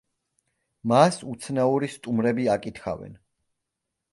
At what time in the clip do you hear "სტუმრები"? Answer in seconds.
1.99-2.49